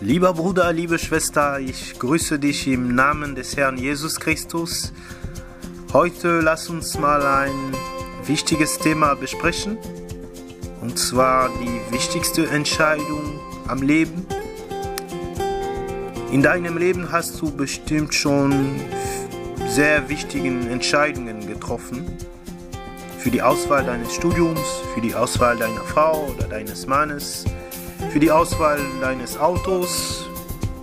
[0.00, 4.92] Lieber Bruder, liebe Schwester, ich grüße dich im Namen des Herrn Jesus Christus.
[5.92, 7.74] Heute lass uns mal ein
[8.24, 9.76] wichtiges Thema besprechen,
[10.80, 14.24] und zwar die wichtigste Entscheidung am Leben.
[16.30, 18.76] In deinem Leben hast du bestimmt schon
[19.66, 22.04] sehr wichtige Entscheidungen getroffen.
[23.18, 24.60] Für die Auswahl deines Studiums,
[24.94, 27.44] für die Auswahl deiner Frau oder deines Mannes,
[28.18, 30.28] für die Auswahl deines Autos,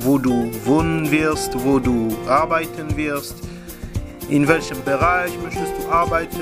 [0.00, 3.36] wo du wohnen wirst, wo du arbeiten wirst,
[4.28, 6.40] in welchem Bereich möchtest du arbeiten.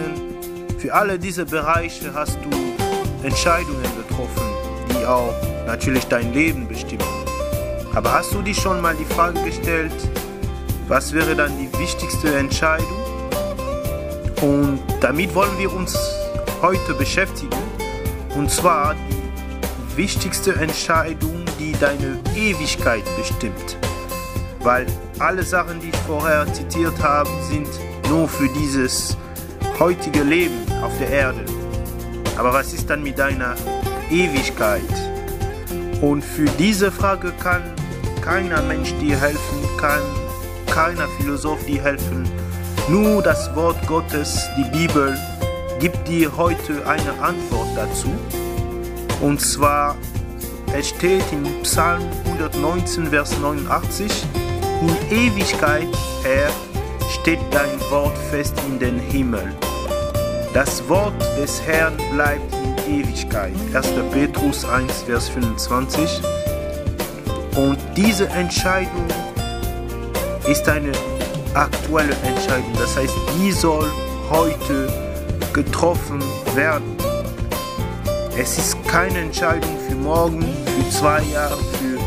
[0.79, 4.49] Für alle diese Bereiche hast du Entscheidungen getroffen,
[4.89, 5.35] die auch
[5.67, 7.05] natürlich dein Leben bestimmen.
[7.95, 9.93] Aber hast du dich schon mal die Frage gestellt,
[10.89, 12.89] was wäre dann die wichtigste Entscheidung?
[14.41, 15.99] Und damit wollen wir uns
[16.63, 17.59] heute beschäftigen.
[18.35, 19.18] Und zwar die
[19.99, 23.77] wichtigste Entscheidung, die deine Ewigkeit bestimmt.
[24.61, 24.87] Weil
[25.19, 27.69] alle Sachen, die ich vorher zitiert habe, sind
[28.09, 29.17] nur für dieses
[29.81, 31.45] heutige Leben auf der Erde.
[32.37, 33.57] Aber was ist dann mit deiner
[34.09, 34.83] Ewigkeit?
[36.01, 37.63] Und für diese Frage kann
[38.21, 40.03] keiner Mensch dir helfen, kann
[40.71, 42.23] keiner Philosoph dir helfen.
[42.89, 45.19] Nur das Wort Gottes, die Bibel,
[45.81, 48.15] gibt dir heute eine Antwort dazu.
[49.21, 49.97] Und zwar,
[50.73, 54.11] es steht in Psalm 119, Vers 89,
[54.81, 55.89] in Ewigkeit,
[56.23, 56.51] Herr,
[57.11, 59.53] steht dein Wort fest in den Himmel.
[60.55, 62.55] Das Wort des Herrn bleibt
[62.87, 63.53] in Ewigkeit.
[63.75, 63.89] 1.
[64.13, 66.23] Petrus 1, Vers 25.
[67.57, 69.07] Und diese Entscheidung
[70.47, 70.93] ist eine
[71.55, 72.73] aktuelle Entscheidung.
[72.79, 73.91] Das heißt, die soll
[74.31, 74.89] heute
[75.53, 76.23] getroffen
[76.55, 77.08] werden.
[78.41, 81.99] Es ist keine Entscheidung für morgen, für zwei Jahre, für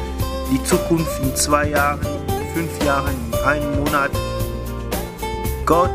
[0.50, 4.12] die Zukunft in zwei Jahren, in fünf Jahren, in einem Monat.
[5.66, 5.92] Gott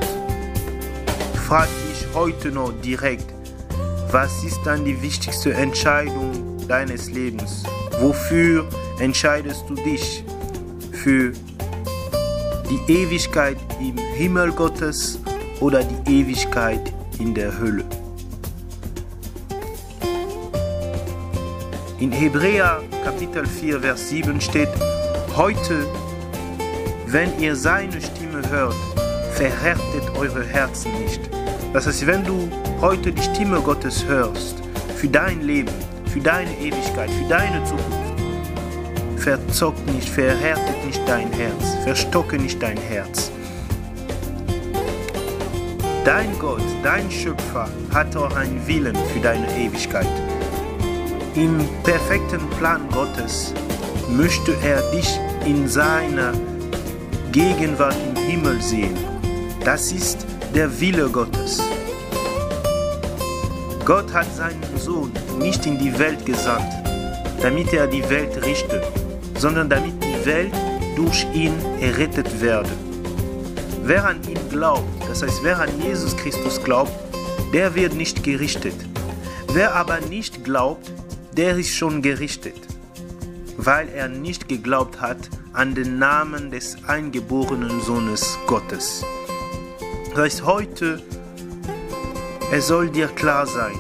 [1.47, 3.33] fragt dich heute noch direkt,
[4.11, 7.63] was ist dann die wichtigste Entscheidung deines Lebens?
[8.01, 8.67] Wofür
[9.01, 10.23] entscheidest du dich?
[10.93, 11.33] Für
[12.69, 15.19] die Ewigkeit im Himmel Gottes
[15.61, 17.87] oder die Ewigkeit in der Hölle?
[21.99, 24.69] In Hebräer Kapitel 4, Vers 7 steht,
[25.35, 25.87] heute,
[27.07, 28.77] wenn ihr seine Stimme hört,
[29.33, 31.23] verhärtet eure Herzen nicht.
[31.73, 32.51] Das heißt, wenn du
[32.83, 34.57] heute die Stimme Gottes hörst,
[34.97, 35.73] für dein Leben,
[36.13, 38.21] für deine Ewigkeit, für deine Zukunft,
[39.17, 43.31] verzockt nicht, verhärtet nicht dein Herz, verstocke nicht dein Herz.
[46.05, 50.07] Dein Gott, dein Schöpfer hat auch einen Willen für deine Ewigkeit.
[51.37, 53.53] Im perfekten Plan Gottes
[54.09, 56.33] möchte er dich in seiner
[57.31, 58.97] Gegenwart im Himmel sehen.
[59.63, 61.61] Das ist der Wille Gottes.
[63.85, 66.73] Gott hat seinen Sohn nicht in die Welt gesandt,
[67.43, 68.83] damit er die Welt richte,
[69.37, 70.55] sondern damit die Welt
[70.97, 71.53] durch ihn
[71.83, 72.73] errettet werde.
[73.85, 76.93] Wer an ihn glaubt, das heißt wer an Jesus Christus glaubt,
[77.53, 78.77] der wird nicht gerichtet.
[79.53, 80.91] Wer aber nicht glaubt,
[81.37, 82.57] der ist schon gerichtet,
[83.59, 85.19] weil er nicht geglaubt hat
[85.53, 89.05] an den Namen des eingeborenen Sohnes Gottes.
[90.11, 91.03] Das heißt heute,
[92.53, 93.75] es soll dir klar sein,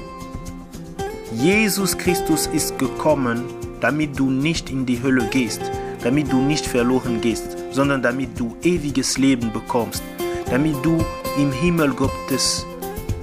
[1.33, 3.45] Jesus Christus ist gekommen,
[3.81, 5.63] damit du nicht in die Hölle gehst,
[6.03, 10.03] damit du nicht verloren gehst, sondern damit du ewiges Leben bekommst,
[10.51, 11.03] damit du
[11.39, 12.67] im Himmel Gottes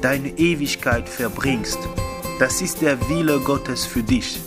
[0.01, 1.79] deine Ewigkeit verbringst.
[2.39, 4.41] Das ist der Wille Gottes für dich.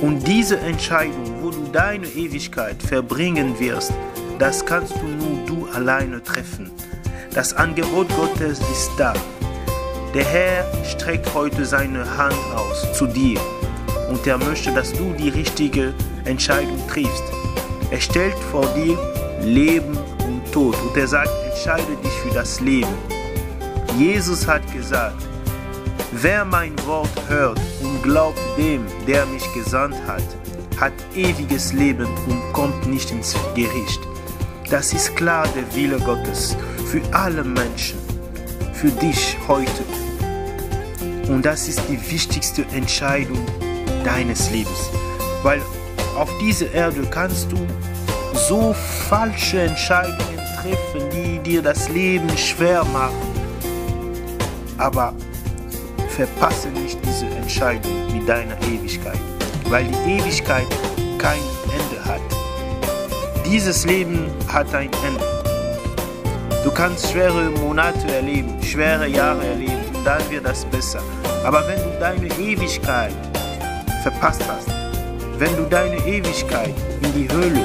[0.00, 3.92] Und diese Entscheidung, wo du deine Ewigkeit verbringen wirst,
[4.38, 6.70] das kannst du nur du alleine treffen.
[7.34, 9.12] Das Angebot Gottes ist da.
[10.14, 13.38] Der Herr streckt heute seine Hand aus zu dir
[14.08, 15.92] und er möchte, dass du die richtige
[16.24, 17.24] Entscheidung triffst.
[17.90, 18.96] Er stellt vor dir
[19.42, 19.96] Leben
[20.26, 22.94] und Tod und er sagt, entscheide dich für das Leben.
[23.98, 25.22] Jesus hat gesagt,
[26.12, 30.22] wer mein Wort hört und glaubt dem, der mich gesandt hat,
[30.78, 34.00] hat ewiges Leben und kommt nicht ins Gericht.
[34.70, 36.56] Das ist klar der Wille Gottes
[36.86, 37.98] für alle Menschen,
[38.74, 39.84] für dich heute.
[41.28, 43.44] Und das ist die wichtigste Entscheidung
[44.04, 44.90] deines Lebens.
[45.42, 45.60] Weil
[46.16, 47.56] auf dieser Erde kannst du
[48.34, 48.74] so
[49.08, 53.16] falsche Entscheidungen treffen, die dir das Leben schwer machen.
[54.78, 55.14] Aber
[56.26, 59.20] verpasse nicht diese Entscheidung mit deiner Ewigkeit,
[59.68, 60.66] weil die Ewigkeit
[61.18, 61.42] kein
[61.78, 62.20] Ende hat.
[63.46, 65.24] dieses Leben hat ein Ende.
[66.64, 71.02] Du kannst schwere Monate erleben, schwere Jahre erleben dann wird das besser.
[71.44, 73.12] Aber wenn du deine Ewigkeit
[74.02, 74.68] verpasst hast,
[75.38, 77.62] wenn du deine Ewigkeit in die Höhle,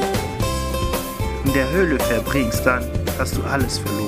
[1.45, 2.83] in der Höhle verbringst, dann
[3.17, 4.02] hast du alles verloren.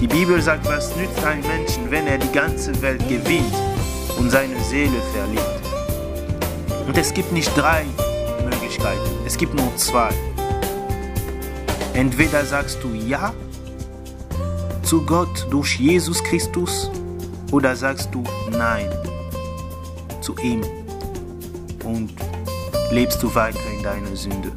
[0.00, 3.54] Die Bibel sagt, was nützt ein Menschen, wenn er die ganze Welt gewinnt
[4.18, 5.60] und seine Seele verliert?
[6.86, 7.84] Und es gibt nicht drei
[8.44, 10.10] Möglichkeiten, es gibt nur zwei.
[11.94, 13.32] Entweder sagst du Ja
[14.82, 16.90] zu Gott durch Jesus Christus
[17.50, 18.90] oder sagst du Nein
[20.20, 20.62] zu ihm
[21.84, 22.10] und
[22.90, 24.52] lebst du weiter in deiner Sünde.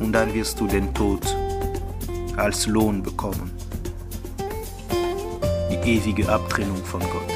[0.00, 1.20] Und dann wirst du den Tod
[2.36, 3.53] als Lohn bekommen.
[5.84, 7.28] Ewige Abtrennung von Gott.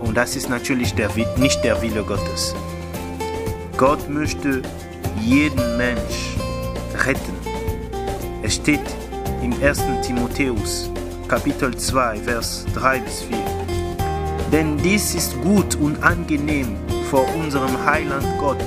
[0.00, 2.54] Und das ist natürlich der, nicht der Wille Gottes.
[3.76, 4.62] Gott möchte
[5.22, 6.36] jeden Mensch
[7.04, 7.34] retten.
[8.42, 8.80] Es steht
[9.42, 9.82] im 1.
[10.02, 10.90] Timotheus,
[11.28, 13.38] Kapitel 2, Vers 3 bis 4.
[14.52, 16.76] Denn dies ist gut und angenehm
[17.10, 18.64] vor unserem Heiland Gott,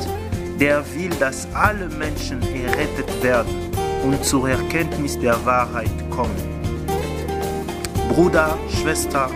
[0.60, 3.56] der will, dass alle Menschen errettet werden
[4.04, 6.59] und zur Erkenntnis der Wahrheit kommen.
[8.10, 9.30] Bruder, Schwester,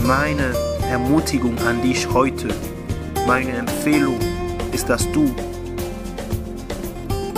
[0.00, 0.54] meine
[0.90, 2.48] Ermutigung an dich heute,
[3.26, 4.18] meine Empfehlung
[4.72, 5.32] ist, dass du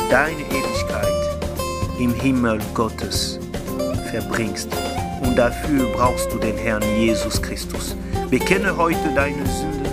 [0.09, 3.41] deine Ewigkeit im Himmel Gottes
[4.11, 4.69] verbringst.
[5.23, 7.97] Und dafür brauchst du den Herrn Jesus Christus.
[8.31, 9.91] Bekenne heute deine Sünde,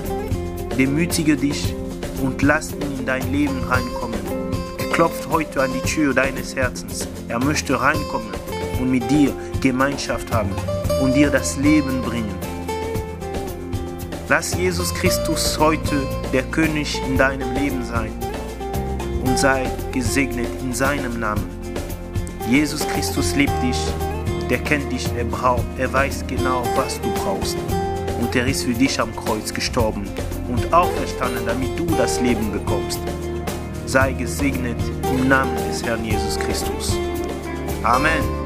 [0.77, 1.73] demütige dich
[2.21, 4.00] und lass ihn in dein Leben reinkommen.
[4.93, 7.07] Klopft heute an die Tür deines Herzens.
[7.29, 8.29] Er möchte reinkommen
[8.79, 10.51] und mit dir Gemeinschaft haben
[11.01, 12.35] und dir das Leben bringen.
[14.27, 15.95] Lass Jesus Christus heute
[16.33, 18.11] der König in deinem Leben sein
[19.25, 21.49] und sei gesegnet in seinem Namen.
[22.49, 23.77] Jesus Christus liebt dich,
[24.49, 27.57] der kennt dich, er braucht, er weiß genau, was du brauchst.
[28.19, 30.05] Und er ist für dich am Kreuz gestorben
[30.49, 32.99] und auferstanden, damit du das Leben bekommst.
[33.91, 36.97] Sei gesegnet im Namen des Herrn Jesus Christus.
[37.83, 38.40] Amen.